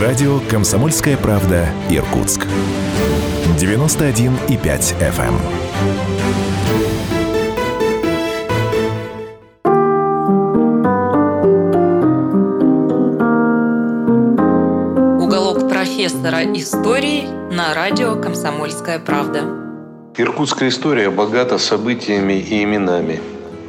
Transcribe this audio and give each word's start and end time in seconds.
Радио 0.00 0.40
«Комсомольская 0.50 1.16
правда» 1.16 1.70
Иркутск. 1.88 2.46
91,5 3.58 4.94
FM. 5.00 5.34
Уголок 15.18 15.66
профессора 15.70 16.44
истории 16.52 17.24
на 17.50 17.72
радио 17.72 18.20
«Комсомольская 18.20 18.98
правда». 18.98 19.44
Иркутская 20.18 20.68
история 20.68 21.08
богата 21.08 21.56
событиями 21.56 22.34
и 22.34 22.62
именами. 22.62 23.18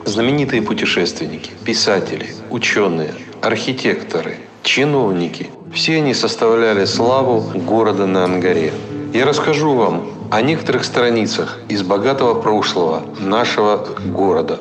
Знаменитые 0.03 0.61
путешественники, 0.61 1.51
писатели, 1.63 2.27
ученые, 2.49 3.13
архитекторы, 3.41 4.39
чиновники– 4.61 5.49
все 5.73 5.97
они 5.97 6.13
составляли 6.13 6.85
славу 6.85 7.41
города 7.55 8.05
на 8.05 8.23
Ангаре. 8.23 8.73
Я 9.13 9.25
расскажу 9.25 9.75
вам 9.75 10.07
о 10.31 10.41
некоторых 10.41 10.83
страницах 10.83 11.59
из 11.69 11.83
богатого 11.83 12.39
прошлого 12.39 13.03
нашего 13.19 13.85
города. 14.05 14.59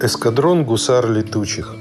Эскадрон 0.00 0.64
гусар 0.64 1.10
летучих. 1.10 1.74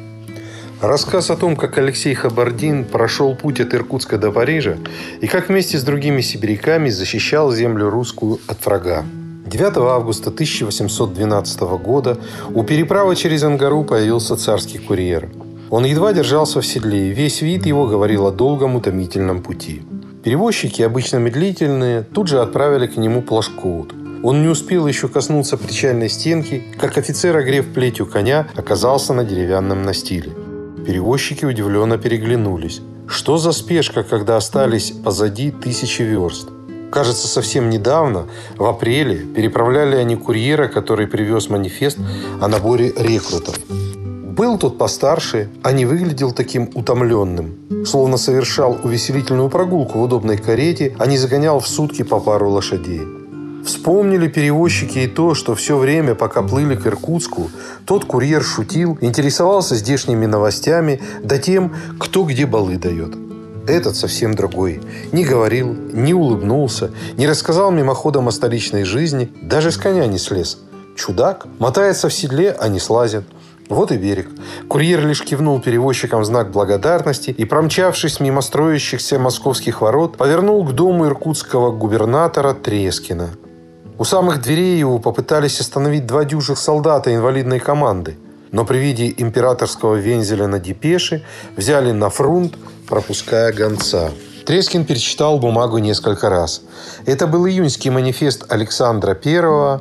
Рассказ 0.81 1.29
о 1.29 1.37
том, 1.37 1.55
как 1.55 1.77
Алексей 1.77 2.13
Хабардин 2.13 2.85
прошел 2.85 3.35
путь 3.35 3.59
от 3.59 3.73
Иркутска 3.73 4.17
до 4.17 4.31
Парижа 4.31 4.77
и 5.21 5.27
как 5.27 5.49
вместе 5.49 5.77
с 5.77 5.83
другими 5.83 6.21
сибиряками 6.21 6.89
защищал 6.89 7.51
землю 7.51 7.89
русскую 7.89 8.39
от 8.47 8.65
врага. 8.65 9.03
9 9.45 9.77
августа 9.77 10.29
1812 10.29 11.61
года 11.83 12.17
у 12.53 12.63
переправы 12.63 13.15
через 13.15 13.43
Ангару 13.43 13.83
появился 13.83 14.37
царский 14.37 14.77
курьер. 14.77 15.29
Он 15.69 15.85
едва 15.85 16.13
держался 16.13 16.61
в 16.61 16.65
седле, 16.65 17.09
и 17.09 17.13
весь 17.13 17.41
вид 17.41 17.65
его 17.65 17.85
говорил 17.85 18.25
о 18.25 18.31
долгом 18.31 18.75
утомительном 18.75 19.41
пути. 19.41 19.81
Перевозчики, 20.23 20.81
обычно 20.81 21.17
медлительные, 21.17 22.03
тут 22.03 22.27
же 22.27 22.39
отправили 22.39 22.87
к 22.87 22.95
нему 22.95 23.21
плашкоут. 23.21 23.93
Он 24.23 24.41
не 24.41 24.47
успел 24.47 24.87
еще 24.87 25.09
коснуться 25.09 25.57
причальной 25.57 26.09
стенки, 26.09 26.63
как 26.79 26.97
офицер, 26.97 27.35
огрев 27.35 27.73
плетью 27.73 28.05
коня, 28.05 28.47
оказался 28.55 29.13
на 29.13 29.25
деревянном 29.25 29.83
настиле. 29.83 30.31
Перевозчики 30.85 31.43
удивленно 31.43 31.97
переглянулись. 31.97 32.81
Что 33.07 33.37
за 33.37 33.51
спешка, 33.51 34.03
когда 34.03 34.37
остались 34.37 34.91
позади 34.91 35.51
тысячи 35.51 36.03
верст? 36.03 36.52
Кажется, 36.93 37.27
совсем 37.27 37.71
недавно, 37.71 38.27
в 38.55 38.65
апреле, 38.65 39.17
переправляли 39.17 39.95
они 39.95 40.15
курьера, 40.15 40.67
который 40.67 41.07
привез 41.07 41.49
манифест 41.49 41.97
о 42.39 42.47
наборе 42.47 42.93
рекрутов. 42.95 43.57
Был 43.67 44.59
тот 44.59 44.77
постарше, 44.77 45.49
а 45.63 45.71
не 45.71 45.87
выглядел 45.87 46.31
таким 46.33 46.69
утомленным. 46.75 47.83
Словно 47.83 48.17
совершал 48.17 48.77
увеселительную 48.83 49.49
прогулку 49.49 49.97
в 49.97 50.03
удобной 50.03 50.37
карете, 50.37 50.95
а 50.99 51.07
не 51.07 51.17
загонял 51.17 51.59
в 51.59 51.67
сутки 51.67 52.03
по 52.03 52.19
пару 52.19 52.51
лошадей. 52.51 53.01
Вспомнили 53.65 54.27
перевозчики 54.27 54.99
и 54.99 55.07
то, 55.07 55.33
что 55.33 55.55
все 55.55 55.79
время, 55.79 56.13
пока 56.13 56.43
плыли 56.43 56.75
к 56.75 56.85
Иркутску, 56.85 57.49
тот 57.85 58.05
курьер 58.05 58.43
шутил, 58.43 58.99
интересовался 59.01 59.75
здешними 59.75 60.27
новостями, 60.27 61.01
да 61.23 61.39
тем, 61.39 61.73
кто 61.97 62.23
где 62.23 62.45
балы 62.45 62.77
дает. 62.77 63.22
Этот 63.67 63.95
совсем 63.95 64.33
другой. 64.33 64.81
Не 65.13 65.23
говорил, 65.23 65.73
не 65.73 66.13
улыбнулся, 66.13 66.91
не 67.15 67.27
рассказал 67.27 67.71
мимоходом 67.71 68.27
о 68.27 68.31
столичной 68.31 68.83
жизни, 68.83 69.31
даже 69.41 69.71
с 69.71 69.77
коня 69.77 70.05
не 70.05 70.17
слез. 70.17 70.57
Чудак. 70.97 71.47
Мотается 71.59 72.09
в 72.09 72.13
седле, 72.13 72.55
а 72.59 72.67
не 72.67 72.79
слазит. 72.79 73.23
Вот 73.69 73.91
и 73.93 73.97
берег. 73.97 74.27
Курьер 74.67 75.05
лишь 75.07 75.23
кивнул 75.23 75.61
перевозчикам 75.61 76.25
знак 76.25 76.51
благодарности 76.51 77.29
и, 77.31 77.45
промчавшись 77.45 78.19
мимо 78.19 78.41
строящихся 78.41 79.17
московских 79.17 79.81
ворот, 79.81 80.17
повернул 80.17 80.65
к 80.65 80.73
дому 80.73 81.05
иркутского 81.05 81.71
губернатора 81.71 82.53
Трескина. 82.53 83.29
У 83.97 84.03
самых 84.03 84.41
дверей 84.41 84.77
его 84.77 84.99
попытались 84.99 85.61
остановить 85.61 86.05
два 86.05 86.25
дюжих 86.25 86.57
солдата 86.57 87.15
инвалидной 87.15 87.59
команды, 87.59 88.17
но 88.53 88.63
при 88.63 88.77
виде 88.77 89.13
императорского 89.17 89.95
вензеля 89.95 90.47
на 90.47 90.59
депеше 90.59 91.25
взяли 91.57 91.91
на 91.91 92.09
фрунт 92.09 92.55
пропуская 92.87 93.51
гонца. 93.51 94.11
Трескин 94.45 94.85
перечитал 94.85 95.39
бумагу 95.39 95.77
несколько 95.77 96.29
раз. 96.29 96.61
Это 97.05 97.27
был 97.27 97.47
июньский 97.47 97.89
манифест 97.89 98.45
Александра 98.49 99.17
I 99.25 99.37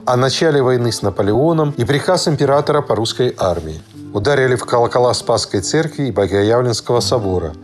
о 0.07 0.17
начале 0.17 0.63
войны 0.63 0.93
с 0.93 1.03
Наполеоном 1.03 1.75
и 1.77 1.85
приказ 1.85 2.29
императора 2.29 2.81
по 2.81 2.95
русской 2.95 3.35
армии. 3.37 3.81
Ударили 4.13 4.57
в 4.57 4.65
колокола 4.65 5.15
Спасской 5.15 5.61
церкви 5.61 6.09
и 6.09 6.13
Богоявленского 6.13 7.01
собора. 7.01 7.55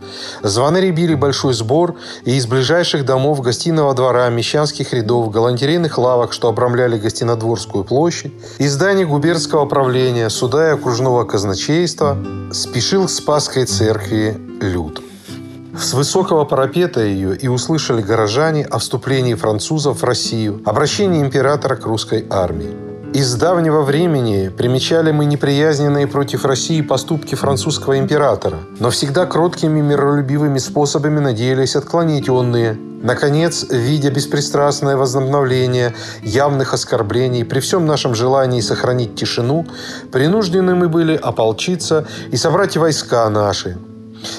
Звонари 0.41 0.91
били 0.91 1.13
большой 1.13 1.53
сбор, 1.53 1.95
и 2.25 2.35
из 2.35 2.47
ближайших 2.47 3.05
домов 3.05 3.41
гостиного 3.41 3.93
двора, 3.93 4.29
мещанских 4.29 4.93
рядов, 4.93 5.31
галантерейных 5.31 5.97
лавок, 5.97 6.33
что 6.33 6.47
обрамляли 6.47 6.97
Гостинодворскую 6.97 7.83
площадь, 7.83 8.33
из 8.57 8.73
зданий 8.73 9.05
губернского 9.05 9.65
правления, 9.65 10.29
суда 10.29 10.69
и 10.69 10.73
окружного 10.73 11.23
казначейства 11.23 12.17
спешил 12.51 13.05
к 13.05 13.11
Спасской 13.11 13.65
церкви 13.65 14.35
люд. 14.59 15.03
С 15.77 15.93
высокого 15.93 16.45
парапета 16.45 17.01
ее 17.01 17.37
и 17.37 17.47
услышали 17.47 18.01
горожане 18.01 18.65
о 18.65 18.79
вступлении 18.79 19.35
французов 19.35 20.01
в 20.01 20.03
Россию, 20.03 20.61
обращении 20.65 21.21
императора 21.21 21.75
к 21.75 21.85
русской 21.85 22.25
армии. 22.29 22.88
Из 23.13 23.33
давнего 23.33 23.81
времени 23.81 24.49
примечали 24.49 25.11
мы 25.11 25.25
неприязненные 25.25 26.05
против 26.05 26.45
России 26.45 26.81
поступки 26.81 27.33
французского 27.33 27.97
императора, 27.97 28.59
но 28.79 28.91
всегда 28.91 29.25
кроткими 29.25 29.81
миролюбивыми 29.81 30.59
способами 30.59 31.17
надеялись 31.19 31.75
отклонить 31.75 32.29
онные. 32.29 32.77
Наконец, 33.01 33.65
видя 33.67 34.11
беспристрастное 34.11 34.95
возобновление 34.95 35.95
явных 36.21 36.75
оскорблений, 36.75 37.43
при 37.43 37.61
всем 37.61 37.87
нашем 37.87 38.13
желании 38.13 38.61
сохранить 38.61 39.15
тишину, 39.15 39.65
принуждены 40.11 40.75
мы 40.75 40.87
были 40.87 41.15
ополчиться 41.15 42.05
и 42.31 42.37
собрать 42.37 42.77
войска 42.77 43.27
наши, 43.29 43.77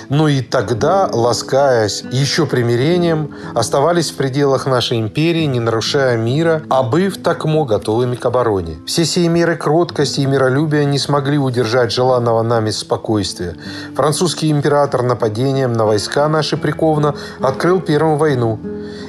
но 0.09 0.29
и 0.29 0.41
тогда, 0.41 1.09
ласкаясь 1.13 2.03
еще 2.13 2.47
примирением, 2.47 3.35
оставались 3.55 4.11
в 4.11 4.17
пределах 4.17 4.67
нашей 4.67 5.01
империи, 5.01 5.45
не 5.45 5.61
нарушая 5.61 6.17
мира, 6.17 6.63
а 6.69 6.83
быв 6.83 7.19
такмо 7.23 7.65
готовыми 7.65 8.17
к 8.17 8.27
обороне. 8.27 8.77
Все 8.87 9.05
сии 9.05 9.29
меры 9.29 9.57
кроткости 9.57 10.21
и 10.21 10.27
миролюбия 10.27 10.85
не 10.85 10.99
смогли 10.99 11.39
удержать 11.39 11.93
желанного 11.93 12.43
нами 12.43 12.71
спокойствия. 12.71 13.57
Французский 13.95 14.51
император 14.51 15.03
нападением 15.03 15.73
на 15.73 15.87
войска 15.87 16.29
наши 16.29 16.57
приковно 16.57 17.15
открыл 17.41 17.81
Первую 17.81 18.17
войну. 18.17 18.59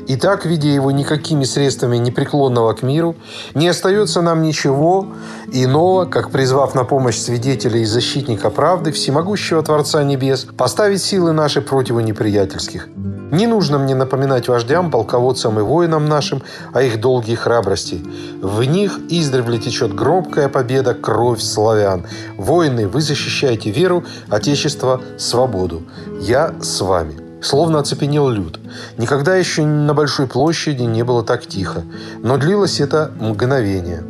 И 0.08 0.16
так, 0.16 0.46
видя 0.46 0.68
его 0.68 0.92
никакими 0.92 1.44
средствами 1.44 1.98
непреклонного 1.98 2.74
к 2.74 2.82
миру, 2.82 3.16
не 3.54 3.68
остается 3.68 4.22
нам 4.22 4.42
ничего 4.42 5.08
иного, 5.52 6.06
как 6.06 6.32
призвав 6.32 6.76
на 6.76 6.84
помощь 6.84 7.18
свидетелей 7.18 7.82
и 7.82 7.86
защитника 7.86 8.50
правды, 8.50 8.92
всемогущего 8.92 9.62
Творца 9.62 10.04
Небес, 10.04 10.48
поставить 10.62 11.02
силы 11.02 11.32
наши 11.32 11.60
против 11.60 11.96
неприятельских. 11.96 12.88
Не 13.32 13.48
нужно 13.48 13.80
мне 13.80 13.96
напоминать 13.96 14.48
вождям, 14.48 14.92
полководцам 14.92 15.58
и 15.58 15.64
воинам 15.64 16.06
нашим 16.06 16.44
о 16.72 16.84
их 16.84 17.00
долгие 17.00 17.34
храбрости. 17.34 18.00
В 18.44 18.64
них 18.64 19.00
издревле 19.10 19.58
течет 19.58 19.96
громкая 19.96 20.50
победа, 20.50 20.94
кровь 20.94 21.42
славян. 21.42 22.06
Воины, 22.38 22.88
вы 22.88 23.02
защищаете 23.02 23.72
веру, 23.72 24.04
Отечество, 24.30 25.02
свободу. 25.18 25.82
Я 26.20 26.54
с 26.62 26.82
вами. 26.82 27.16
Словно 27.42 27.80
оцепенел 27.80 28.30
люд. 28.30 28.60
Никогда 29.00 29.36
еще 29.38 29.66
на 29.66 29.96
Большой 29.96 30.28
площади 30.28 30.84
не 30.84 31.04
было 31.04 31.24
так 31.24 31.48
тихо. 31.48 31.82
Но 32.22 32.38
длилось 32.38 32.80
это 32.80 33.10
мгновение. 33.20 34.04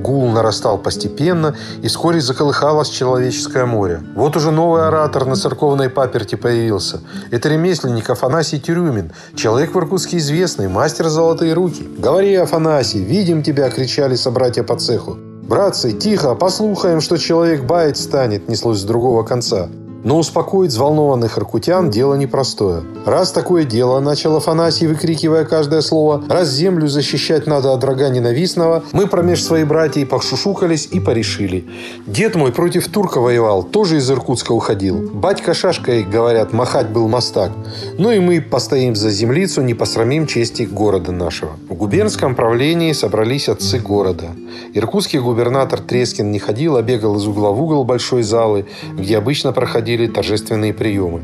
Гул 0.00 0.28
нарастал 0.28 0.78
постепенно, 0.78 1.54
и 1.82 1.88
вскоре 1.88 2.20
заколыхалось 2.20 2.88
человеческое 2.88 3.66
море. 3.66 4.02
Вот 4.14 4.36
уже 4.36 4.50
новый 4.50 4.86
оратор 4.86 5.26
на 5.26 5.36
церковной 5.36 5.90
паперти 5.90 6.34
появился. 6.34 7.00
Это 7.30 7.48
ремесленник 7.48 8.08
Афанасий 8.10 8.60
Тюрюмин, 8.60 9.12
человек 9.34 9.74
в 9.74 9.78
Иркутске 9.78 10.18
известный, 10.18 10.68
мастер 10.68 11.08
золотые 11.08 11.52
руки. 11.52 11.88
«Говори, 11.98 12.34
Афанасий, 12.34 13.02
видим 13.02 13.42
тебя!»– 13.42 13.70
кричали 13.70 14.14
собратья 14.16 14.62
по 14.62 14.76
цеху. 14.76 15.16
«Братцы, 15.50 15.92
тихо, 15.92 16.34
послухаем, 16.34 17.00
что 17.00 17.16
человек 17.16 17.64
баять 17.64 17.98
станет!»– 17.98 18.48
неслось 18.48 18.78
с 18.78 18.84
другого 18.84 19.24
конца. 19.24 19.68
Но 20.02 20.18
успокоить 20.18 20.70
взволнованных 20.70 21.36
иркутян– 21.36 21.90
дело 21.90 22.14
непростое. 22.14 22.82
Раз 23.04 23.32
такое 23.32 23.64
дело, 23.64 24.00
начал 24.00 24.34
Афанасий, 24.36 24.86
выкрикивая 24.86 25.44
каждое 25.44 25.82
слово, 25.82 26.24
раз 26.28 26.48
землю 26.48 26.88
защищать 26.88 27.46
надо 27.46 27.74
от 27.74 27.82
врага 27.82 28.08
ненавистного, 28.08 28.82
мы 28.92 29.06
промеж 29.06 29.42
свои 29.42 29.64
братья 29.64 30.06
пошушукались 30.06 30.88
и 30.90 31.00
порешили. 31.00 31.66
Дед 32.06 32.34
мой 32.34 32.50
против 32.50 32.88
турка 32.88 33.20
воевал, 33.20 33.62
тоже 33.62 33.98
из 33.98 34.10
Иркутска 34.10 34.52
уходил. 34.52 35.10
Батька 35.12 35.52
шашкой, 35.52 36.02
говорят, 36.02 36.54
махать 36.54 36.88
был 36.88 37.06
мастак. 37.06 37.52
Ну 37.98 38.10
и 38.10 38.20
мы 38.20 38.40
постоим 38.40 38.96
за 38.96 39.10
землицу, 39.10 39.60
не 39.60 39.74
посрамим 39.74 40.26
чести 40.26 40.62
города 40.62 41.12
нашего. 41.12 41.52
В 41.68 41.74
губернском 41.74 42.34
правлении 42.34 42.92
собрались 42.92 43.50
отцы 43.50 43.78
города. 43.78 44.28
Иркутский 44.72 45.18
губернатор 45.18 45.78
Трескин 45.80 46.30
не 46.30 46.38
ходил, 46.38 46.76
а 46.76 46.82
бегал 46.82 47.16
из 47.16 47.26
угла 47.26 47.50
в 47.50 47.62
угол 47.62 47.84
большой 47.84 48.22
залы, 48.22 48.66
где 48.94 49.18
обычно 49.18 49.52
проходил 49.52 49.89
проходили 49.90 50.06
торжественные 50.06 50.72
приемы. 50.72 51.22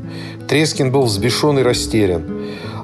Трескин 0.48 0.90
был 0.90 1.02
взбешен 1.02 1.58
и 1.58 1.62
растерян. 1.62 2.22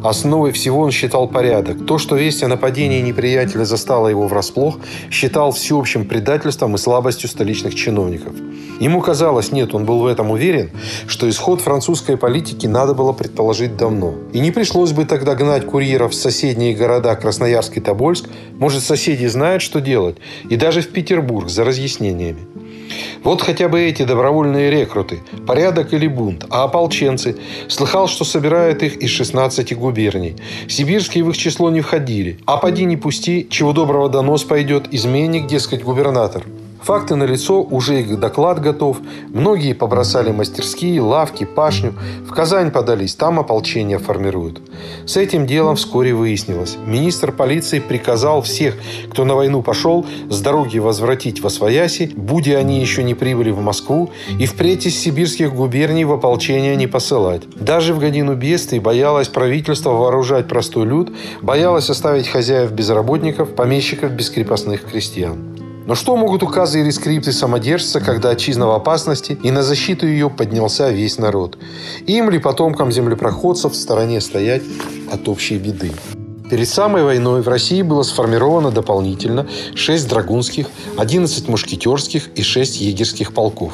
Основой 0.05 0.53
всего 0.53 0.81
он 0.81 0.91
считал 0.91 1.29
порядок. 1.29 1.87
То, 1.87 1.99
что 1.99 2.17
весть 2.17 2.43
о 2.43 2.49
нападении 2.49 3.01
неприятеля 3.01 3.65
застала 3.65 4.09
его 4.09 4.27
врасплох, 4.29 4.79
считал 5.11 5.51
всеобщим 5.51 6.05
предательством 6.05 6.75
и 6.75 6.79
слабостью 6.79 7.29
столичных 7.29 7.75
чиновников. 7.75 8.33
Ему 8.81 9.01
казалось, 9.01 9.53
нет, 9.53 9.75
он 9.75 9.85
был 9.85 10.01
в 10.01 10.07
этом 10.07 10.31
уверен, 10.31 10.71
что 11.09 11.29
исход 11.29 11.61
французской 11.61 12.17
политики 12.17 12.69
надо 12.69 12.95
было 12.95 13.13
предположить 13.13 13.77
давно. 13.77 14.15
И 14.33 14.41
не 14.41 14.51
пришлось 14.51 14.93
бы 14.93 15.05
тогда 15.05 15.35
гнать 15.35 15.67
курьеров 15.67 16.13
в 16.13 16.15
соседние 16.15 16.75
города 16.75 17.15
Красноярск 17.15 17.77
и 17.77 17.81
Тобольск. 17.81 18.29
Может, 18.59 18.83
соседи 18.83 19.27
знают, 19.27 19.63
что 19.63 19.81
делать. 19.81 20.17
И 20.51 20.57
даже 20.57 20.81
в 20.81 20.89
Петербург 20.89 21.49
за 21.49 21.65
разъяснениями. 21.65 22.41
Вот 23.25 23.43
хотя 23.43 23.69
бы 23.69 23.81
эти 23.81 24.03
добровольные 24.03 24.71
рекруты. 24.71 25.21
Порядок 25.47 25.93
или 25.95 26.07
бунт. 26.07 26.47
А 26.51 26.65
ополченцы? 26.65 27.37
Слыхал, 27.69 28.09
что 28.09 28.25
собирают 28.25 28.83
их 28.83 28.97
из 28.97 29.11
16 29.11 29.77
губерний. 29.77 30.37
Сибирские 30.69 31.25
в 31.25 31.31
их 31.31 31.37
число 31.37 31.71
не 31.71 31.81
входили. 31.81 32.39
А 32.47 32.57
поди 32.57 32.85
не 32.85 32.97
пусти, 32.97 33.47
чего 33.51 33.73
доброго 33.73 34.09
донос 34.09 34.45
пойдет, 34.45 34.89
изменник, 34.91 35.47
дескать, 35.47 35.83
губернатор. 35.83 36.45
Факты 36.83 37.15
на 37.15 37.25
лицо, 37.25 37.63
уже 37.63 38.01
их 38.01 38.19
доклад 38.19 38.61
готов. 38.61 38.99
Многие 39.29 39.73
побросали 39.73 40.33
мастерские, 40.33 41.01
лавки, 41.01 41.45
пашню. 41.45 41.95
В 42.27 42.33
Казань 42.33 42.73
подались, 42.73 43.15
там 43.15 43.39
ополчение 43.39 43.99
формируют. 43.99 44.61
С 45.07 45.17
этим 45.17 45.47
делом 45.47 45.77
вскоре 45.77 46.13
выяснилось. 46.13 46.77
Министр 46.85 47.31
полиции 47.31 47.79
приказал 47.79 48.43
всех, 48.43 48.75
кто 49.11 49.25
на 49.25 49.37
войну 49.37 49.63
пошел, 49.63 50.05
с 50.29 50.41
дороги 50.41 50.79
возвратить 50.79 51.41
во 51.41 51.51
свояси, 51.51 52.11
будь 52.17 52.49
они 52.49 52.81
еще 52.81 53.05
не 53.05 53.15
прибыли 53.15 53.51
в 53.51 53.61
Москву, 53.61 54.11
и 54.39 54.47
впредь 54.47 54.87
из 54.87 54.99
сибирских 54.99 55.55
губерний 55.55 56.05
в 56.05 56.13
ополчение 56.13 56.75
не 56.75 56.89
посылать. 56.89 57.43
Даже 57.55 57.95
в 57.95 58.01
годину 58.01 58.35
бедствий 58.35 58.81
боялось 58.81 59.29
правительство 59.29 59.91
вооружать 59.91 60.49
простой 60.49 60.87
люд, 60.87 61.13
боялось 61.43 61.91
оставить 61.91 62.27
хозяев 62.27 62.73
безработников, 62.73 63.55
помещиков 63.55 64.11
без 64.11 64.31
крепостных 64.31 64.83
крестьян. 64.83 65.62
Но 65.87 65.95
что 65.95 66.17
могут 66.17 66.43
указы 66.43 66.81
или 66.81 66.91
скрипты 66.91 67.33
самодержца, 67.33 68.01
когда 68.01 68.31
отчизна 68.31 68.67
в 68.67 68.71
опасности, 68.71 69.39
и 69.43 69.51
на 69.51 69.63
защиту 69.63 70.07
ее 70.07 70.31
поднялся 70.31 70.91
весь 70.91 71.19
народ? 71.19 71.59
Им 72.07 72.31
ли 72.31 72.39
потомкам 72.39 72.93
землепроходцев 72.93 73.73
в 73.73 73.77
стороне 73.77 74.21
стоять 74.21 74.63
от 75.11 75.29
общей 75.29 75.59
беды? 75.59 75.93
Перед 76.53 76.69
самой 76.69 77.03
войной 77.03 77.41
в 77.41 77.49
России 77.49 77.81
было 77.81 78.03
сформировано 78.03 78.71
дополнительно 78.71 79.47
6 79.75 80.07
драгунских, 80.07 80.67
11 80.99 81.49
мушкетерских 81.49 82.29
и 82.35 82.43
6 82.43 82.83
егерских 82.83 83.33
полков. 83.33 83.73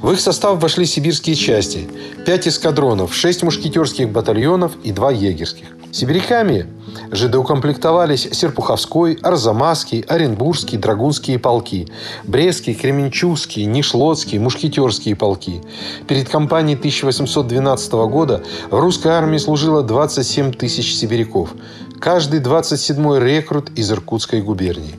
В 0.00 0.12
их 0.12 0.20
состав 0.20 0.62
вошли 0.62 0.86
сибирские 0.86 1.34
части, 1.34 1.88
5 2.24 2.46
эскадронов, 2.46 3.12
6 3.12 3.42
мушкетерских 3.42 4.10
батальонов 4.10 4.76
и 4.84 4.92
2 4.92 5.10
егерских. 5.10 5.66
Сибиряками 5.94 6.66
же 7.12 7.28
доукомплектовались 7.28 8.28
Серпуховской, 8.32 9.16
Арзамасский, 9.22 10.00
Оренбургский, 10.00 10.76
Драгунские 10.76 11.38
полки, 11.38 11.88
Брестский, 12.24 12.74
Кременчугский, 12.74 13.64
Нишлотский, 13.64 14.38
Мушкетерские 14.38 15.14
полки. 15.14 15.62
Перед 16.08 16.28
кампанией 16.28 16.76
1812 16.76 17.92
года 17.92 18.42
в 18.70 18.78
русской 18.78 19.12
армии 19.12 19.38
служило 19.38 19.84
27 19.84 20.52
тысяч 20.52 20.96
сибиряков. 20.96 21.50
Каждый 22.04 22.40
27-й 22.40 23.18
рекрут 23.18 23.70
из 23.76 23.90
Иркутской 23.90 24.42
губернии. 24.42 24.96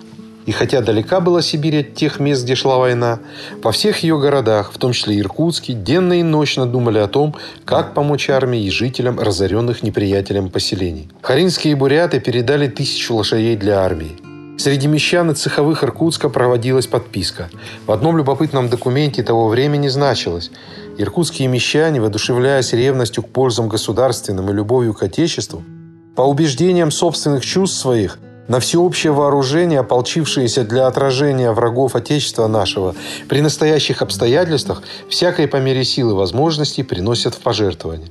И 0.48 0.52
хотя 0.52 0.82
далека 0.82 1.20
была 1.20 1.44
Сибирь 1.44 1.82
от 1.82 1.94
тех 1.94 2.20
мест, 2.20 2.44
где 2.44 2.56
шла 2.56 2.80
война, 2.80 3.20
во 3.62 3.72
всех 3.72 4.00
ее 4.00 4.18
городах, 4.18 4.72
в 4.74 4.80
том 4.80 4.92
числе 4.92 5.20
Иркутске, 5.20 5.74
денно 5.74 6.14
и 6.14 6.24
ночно 6.24 6.66
думали 6.66 6.98
о 6.98 7.08
том, 7.08 7.36
как 7.64 7.94
помочь 7.94 8.32
армии 8.32 8.64
и 8.64 8.72
жителям 8.72 9.20
разоренных 9.20 9.84
неприятелем 9.84 10.50
поселений. 10.50 11.08
Харинские 11.22 11.76
буряты 11.76 12.20
передали 12.20 12.68
тысячу 12.68 13.14
лошадей 13.14 13.56
для 13.56 13.82
армии. 13.82 14.18
Среди 14.58 14.88
мещан 14.88 15.30
и 15.30 15.36
цеховых 15.36 15.84
Иркутска 15.84 16.30
проводилась 16.30 16.88
подписка. 16.88 17.50
В 17.86 17.92
одном 17.92 18.18
любопытном 18.18 18.68
документе 18.68 19.22
того 19.22 19.48
времени 19.48 19.90
значилось 19.90 20.50
«Иркутские 20.98 21.50
мещане, 21.50 22.02
воодушевляясь 22.02 22.74
ревностью 22.74 23.22
к 23.22 23.30
пользам 23.30 23.70
государственным 23.70 24.50
и 24.50 24.54
любовью 24.54 24.96
к 24.96 25.04
Отечеству, 25.04 25.62
по 26.16 26.22
убеждениям 26.22 26.92
собственных 26.92 27.46
чувств 27.46 27.80
своих– 27.80 28.20
на 28.48 28.60
всеобщее 28.60 29.12
вооружение, 29.12 29.80
ополчившиеся 29.80 30.64
для 30.64 30.88
отражения 30.88 31.52
врагов 31.52 31.96
Отечества 31.96 32.48
нашего, 32.48 32.96
при 33.28 33.42
настоящих 33.42 34.02
обстоятельствах 34.02 34.84
всякой 35.10 35.48
по 35.48 35.58
мере 35.58 35.84
силы 35.84 36.14
возможностей 36.14 36.84
приносят 36.84 37.34
в 37.34 37.40
пожертвование. 37.40 38.10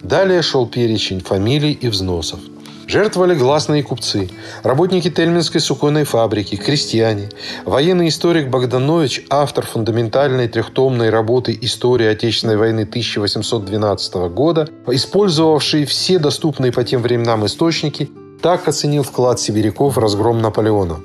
Далее 0.00 0.42
шел 0.42 0.66
перечень 0.66 1.20
фамилий 1.20 1.72
и 1.72 1.88
взносов. 1.88 2.40
Жертвовали 2.90 3.36
гласные 3.36 3.84
купцы, 3.84 4.28
работники 4.64 5.08
Тельминской 5.08 5.60
суконной 5.60 6.02
фабрики, 6.02 6.56
крестьяне, 6.56 7.28
военный 7.64 8.08
историк 8.08 8.48
Богданович, 8.48 9.26
автор 9.30 9.64
фундаментальной 9.64 10.48
трехтомной 10.48 11.10
работы 11.10 11.56
«История 11.62 12.10
Отечественной 12.10 12.56
войны 12.56 12.80
1812 12.80 14.14
года», 14.34 14.68
использовавший 14.88 15.84
все 15.84 16.18
доступные 16.18 16.72
по 16.72 16.82
тем 16.82 17.00
временам 17.00 17.46
источники 17.46 18.10
так 18.42 18.66
оценил 18.66 19.04
вклад 19.04 19.38
сибиряков 19.38 19.94
в 19.94 20.00
разгром 20.00 20.42
Наполеона. 20.42 20.98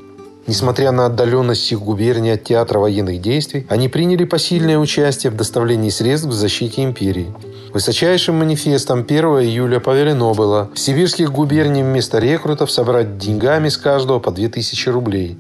Несмотря 0.48 0.92
на 0.92 1.06
отдаленность 1.06 1.72
их 1.72 1.82
губернии 1.82 2.32
от 2.34 2.44
театра 2.44 2.80
военных 2.80 3.22
действий, 3.22 3.68
они 3.70 3.90
приняли 3.90 4.26
посильное 4.26 4.80
участие 4.80 5.30
в 5.30 5.36
доставлении 5.36 5.90
средств 5.92 6.30
к 6.30 6.34
защите 6.34 6.84
империи. 6.84 7.32
Высочайшим 7.76 8.36
манифестом 8.36 9.00
1 9.02 9.26
июля 9.42 9.82
повелено 9.82 10.34
было 10.34 10.70
в 10.74 10.80
сибирских 10.80 11.30
губерниях 11.34 11.86
вместо 11.86 12.20
рекрутов 12.20 12.72
собрать 12.72 13.18
деньгами 13.18 13.68
с 13.68 13.76
каждого 13.76 14.20
по 14.20 14.32
2000 14.32 14.88
рублей. 14.88 15.38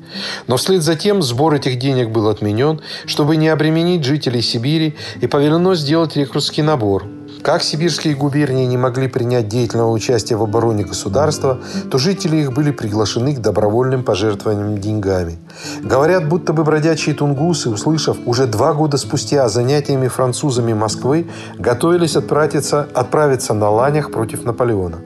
Но 0.47 0.57
вслед 0.57 0.83
за 0.83 0.95
тем 0.95 1.21
сбор 1.21 1.53
этих 1.53 1.79
денег 1.79 2.09
был 2.09 2.27
отменен, 2.27 2.81
чтобы 3.05 3.37
не 3.37 3.47
обременить 3.47 4.03
жителей 4.03 4.41
Сибири, 4.41 4.97
и 5.21 5.27
повелено 5.27 5.75
сделать 5.75 6.17
рекрутский 6.17 6.61
набор– 6.61 7.05
как 7.41 7.63
сибирские 7.63 8.15
губернии 8.15 8.65
не 8.65 8.77
могли 8.77 9.07
принять 9.07 9.47
деятельного 9.47 9.91
участия 9.91 10.35
в 10.35 10.43
обороне 10.43 10.83
государства, 10.83 11.59
то 11.91 11.97
жители 11.97 12.37
их 12.37 12.53
были 12.53 12.71
приглашены 12.71 13.35
к 13.35 13.39
добровольным 13.39 14.03
пожертвованиям 14.03 14.77
деньгами. 14.79 15.37
Говорят, 15.81 16.27
будто 16.27 16.53
бы 16.53 16.63
бродячие 16.63 17.15
тунгусы, 17.15 17.69
услышав 17.69 18.17
уже 18.25 18.47
два 18.47 18.73
года 18.73 18.97
спустя 18.97 19.47
занятиями 19.49 20.07
французами 20.07 20.73
Москвы, 20.73 21.27
готовились 21.57 22.15
отправиться, 22.15 22.87
отправиться 22.93 23.53
на 23.53 23.69
ланях 23.69 24.11
против 24.11 24.43
Наполеона. 24.43 24.97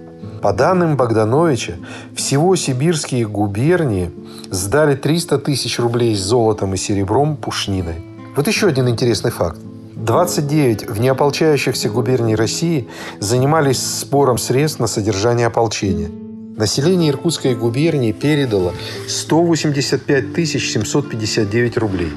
По 0.41 0.53
данным 0.53 0.95
Богдановича, 0.95 1.73
всего 2.15 2.55
сибирские 2.55 3.27
губернии 3.27 4.11
сдали 4.49 4.95
300 4.95 5.39
тысяч 5.39 5.79
рублей 5.79 6.15
с 6.15 6.21
золотом 6.21 6.73
и 6.73 6.77
серебром 6.77 7.35
пушниной. 7.35 7.95
Вот 8.35 8.47
еще 8.47 8.67
один 8.67 8.87
интересный 8.87 9.31
факт. 9.31 9.59
29 9.99 10.89
внеополчающихся 10.89 11.89
губерний 11.89 12.35
России 12.35 12.87
занимались 13.19 13.79
сбором 13.79 14.37
средств 14.37 14.79
на 14.79 14.87
содержание 14.87 15.47
ополчения. 15.47 16.09
Население 16.55 17.11
Иркутской 17.11 17.53
губернии 17.53 18.13
передало 18.13 18.73
185 19.07 20.47
759 20.47 21.77
рублей. 21.77 22.11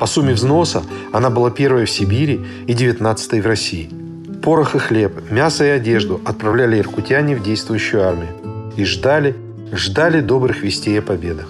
По 0.00 0.06
сумме 0.06 0.34
взноса 0.34 0.82
она 1.12 1.30
была 1.30 1.50
первой 1.50 1.84
в 1.84 1.90
Сибири 1.90 2.44
и 2.66 2.74
19 2.74 3.42
в 3.42 3.46
России. 3.46 3.88
Порох 4.42 4.74
и 4.74 4.78
хлеб, 4.78 5.30
мясо 5.30 5.64
и 5.64 5.68
одежду 5.68 6.20
отправляли 6.24 6.78
иркутяне 6.78 7.36
в 7.36 7.42
действующую 7.42 8.06
армию. 8.06 8.72
И 8.76 8.84
ждали, 8.84 9.36
ждали 9.72 10.20
добрых 10.20 10.62
вестей 10.62 10.98
о 10.98 11.02
победах. 11.02 11.46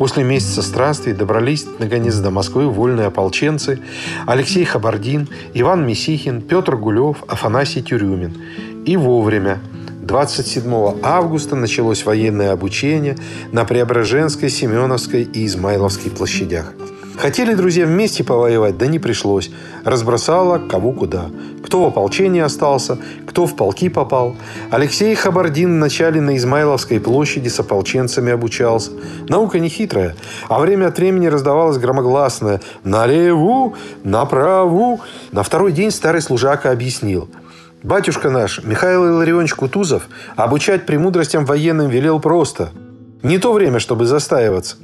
После 0.00 0.24
месяца 0.24 0.62
странствий 0.62 1.12
добрались 1.12 1.66
наконец 1.78 2.16
до 2.16 2.30
Москвы 2.30 2.70
вольные 2.70 3.08
ополченцы 3.08 3.80
Алексей 4.26 4.64
Хабардин, 4.64 5.28
Иван 5.52 5.86
Месихин, 5.86 6.40
Петр 6.40 6.74
Гулев, 6.76 7.22
Афанасий 7.28 7.82
Тюрюмин. 7.82 8.34
И 8.86 8.96
вовремя. 8.96 9.58
27 10.00 11.00
августа 11.02 11.54
началось 11.54 12.06
военное 12.06 12.52
обучение 12.52 13.18
на 13.52 13.66
Преображенской, 13.66 14.48
Семеновской 14.48 15.24
и 15.24 15.44
Измайловской 15.44 16.10
площадях. 16.10 16.72
Хотели 17.20 17.52
друзья 17.52 17.84
вместе 17.84 18.24
повоевать, 18.24 18.78
да 18.78 18.86
не 18.86 18.98
пришлось. 18.98 19.50
Разбросало 19.84 20.56
кого 20.56 20.92
куда. 20.92 21.26
Кто 21.62 21.84
в 21.84 21.88
ополчении 21.88 22.40
остался, 22.40 22.96
кто 23.26 23.44
в 23.44 23.56
полки 23.56 23.90
попал. 23.90 24.36
Алексей 24.70 25.14
Хабардин 25.14 25.74
вначале 25.74 26.22
на 26.22 26.38
Измайловской 26.38 26.98
площади 26.98 27.48
с 27.48 27.60
ополченцами 27.60 28.32
обучался. 28.32 28.92
Наука 29.28 29.58
не 29.58 29.68
хитрая, 29.68 30.16
а 30.48 30.60
время 30.60 30.86
от 30.86 30.96
времени 30.96 31.26
раздавалось 31.26 31.76
громогласное 31.76 32.62
«налеву», 32.84 33.74
«направу». 34.02 35.00
На 35.30 35.42
второй 35.42 35.72
день 35.72 35.90
старый 35.90 36.22
служака 36.22 36.70
объяснил– 36.70 37.28
Батюшка 37.82 38.28
наш, 38.28 38.62
Михаил 38.62 39.06
Илларионович 39.06 39.54
Кутузов, 39.54 40.08
обучать 40.36 40.84
премудростям 40.84 41.46
военным 41.46 41.88
велел 41.88 42.20
просто. 42.20 42.72
Не 43.22 43.38
то 43.38 43.54
время, 43.54 43.78
чтобы 43.78 44.04
застаиваться. 44.04 44.76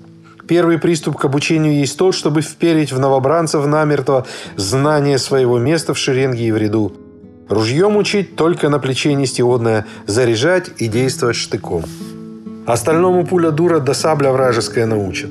Первый 0.49 0.79
приступ 0.79 1.17
к 1.17 1.25
обучению 1.25 1.75
есть 1.75 1.99
тот, 1.99 2.15
чтобы 2.15 2.41
вперить 2.41 2.93
в 2.93 2.99
новобранцев 2.99 3.67
намертво 3.67 4.26
знание 4.57 5.19
своего 5.19 5.59
места 5.59 5.93
в 5.93 5.99
шеренге 5.99 6.47
и 6.47 6.53
в 6.53 6.57
ряду. 6.57 6.93
Ружьем 7.49 7.97
учить 7.97 8.37
только 8.37 8.69
на 8.69 8.79
плече 8.79 9.15
нестиодное, 9.15 9.87
заряжать 10.07 10.71
и 10.79 10.88
действовать 10.88 11.37
штыком. 11.37 11.85
Остальному 12.67 13.25
пуля 13.25 13.50
дура 13.50 13.79
да 13.79 13.95
сабля 13.95 14.31
вражеская 14.31 14.87
научат. 14.87 15.31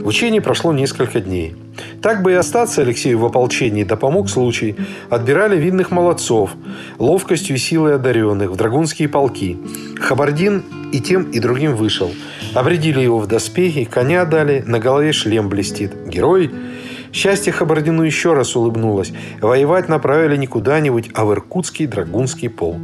Учение 0.00 0.40
прошло 0.40 0.72
несколько 0.72 1.20
дней. 1.20 1.56
Так 2.00 2.22
бы 2.22 2.32
и 2.32 2.34
остаться 2.34 2.82
Алексею 2.82 3.18
в 3.18 3.24
ополчении, 3.24 3.82
да 3.82 3.96
помог 3.96 4.30
случай. 4.30 4.76
Отбирали 5.10 5.56
видных 5.56 5.90
молодцов, 5.90 6.50
ловкостью 6.98 7.56
и 7.56 7.58
силой 7.58 7.96
одаренных, 7.96 8.50
в 8.50 8.56
драгунские 8.56 9.08
полки. 9.08 9.58
Хабардин 9.98 10.62
и 10.92 11.00
тем, 11.00 11.30
и 11.30 11.40
другим 11.40 11.74
вышел. 11.74 12.12
Обредили 12.56 13.00
его 13.00 13.18
в 13.18 13.26
доспехи, 13.26 13.84
коня 13.84 14.24
дали, 14.24 14.64
на 14.66 14.78
голове 14.78 15.12
шлем 15.12 15.50
блестит. 15.50 15.92
Герой 16.08 16.50
Счастье 17.12 17.52
Хабардину 17.52 18.02
еще 18.02 18.32
раз 18.32 18.56
улыбнулось. 18.56 19.12
Воевать 19.42 19.90
направили 19.90 20.36
не 20.38 20.46
куда-нибудь, 20.46 21.10
а 21.14 21.26
в 21.26 21.32
Иркутский 21.32 21.86
драгунский 21.86 22.48
полк. 22.48 22.80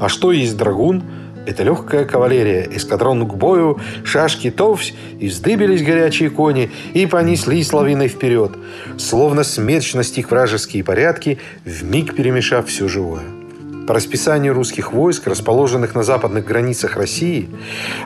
А 0.00 0.08
что 0.08 0.32
есть 0.32 0.56
драгун– 0.56 1.04
это 1.46 1.62
легкая 1.62 2.04
кавалерия, 2.04 2.68
эскадрон 2.70 3.28
к 3.28 3.34
бою, 3.34 3.78
шашки 4.04 4.50
товсь, 4.50 4.92
и 5.20 5.28
вздыбились 5.28 5.84
горячие 5.84 6.30
кони, 6.30 6.70
и 6.92 7.06
понеслись 7.06 7.72
лавиной 7.72 8.08
вперед, 8.08 8.52
словно 8.98 9.44
смерч 9.44 9.94
настиг 9.94 10.30
вражеские 10.30 10.82
порядки, 10.82 11.38
в 11.64 11.84
миг 11.84 12.16
перемешав 12.16 12.66
все 12.66 12.88
живое. 12.88 13.41
По 13.86 13.94
расписанию 13.94 14.54
русских 14.54 14.92
войск, 14.92 15.26
расположенных 15.26 15.94
на 15.94 16.02
западных 16.02 16.44
границах 16.44 16.96
России, 16.96 17.48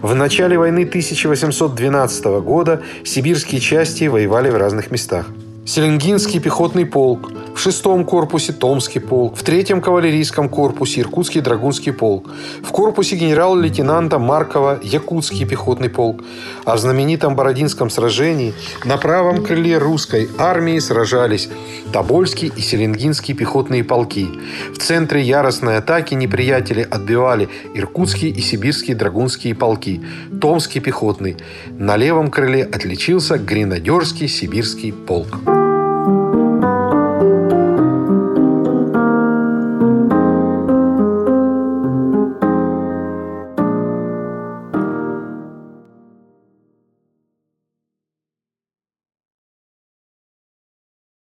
в 0.01 0.15
начале 0.15 0.59
войны 0.59 0.85
1812 0.85 2.25
года 2.43 2.83
сибирские 3.05 3.61
части 3.61 4.05
воевали 4.05 4.49
в 4.49 4.57
разных 4.57 4.91
местах. 4.91 5.27
Селенгинский 5.67 6.41
пехотный 6.41 6.87
полк, 6.87 7.31
в 7.57 7.59
шестом 7.59 8.05
корпусе 8.05 8.53
Томский 8.53 8.99
полк, 9.01 9.35
в 9.35 9.43
третьем 9.43 9.81
кавалерийском 9.81 10.51
корпусе 10.51 11.01
Иркутский 11.01 11.41
драгунский 11.41 11.91
полк, 11.91 12.29
в 12.63 12.71
корпусе 12.71 13.17
генерал-лейтенанта 13.17 14.19
Маркова 14.19 14.79
Якутский 14.83 15.47
пехотный 15.47 15.89
полк, 15.89 16.23
а 16.67 16.77
в 16.77 16.79
знаменитом 16.79 17.35
Бородинском 17.35 17.89
сражении 17.89 18.53
на 18.85 18.99
правом 18.99 19.43
крыле 19.43 19.79
русской 19.79 20.29
армии 20.39 20.79
сражались 20.79 21.49
Тобольский 21.95 22.53
и 22.55 22.61
Селенгинские 22.61 23.35
пехотные 23.35 23.85
полки. 23.85 24.29
В 24.75 24.79
центре 24.79 25.23
яростной 25.23 25.79
атаки 25.79 26.13
неприятели 26.13 26.83
отбивали 26.83 27.49
Иркутские 27.73 28.33
и 28.33 28.41
Сибирские 28.43 28.97
драгунские 28.97 29.55
полки, 29.55 30.03
Томский 30.43 30.81
пехотный. 30.81 31.39
На 31.71 31.97
левом 31.97 32.31
крыле 32.31 32.65
отличился 32.65 33.39
Гренадерский 33.39 34.29
сибирский 34.29 34.93
полк. 34.93 35.66